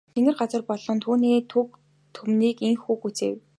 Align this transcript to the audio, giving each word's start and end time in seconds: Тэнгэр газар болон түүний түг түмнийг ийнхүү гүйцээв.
Тэнгэр 0.13 0.35
газар 0.41 0.61
болон 0.69 0.97
түүний 1.03 1.39
түг 1.51 1.67
түмнийг 2.15 2.57
ийнхүү 2.67 2.95
гүйцээв. 3.01 3.35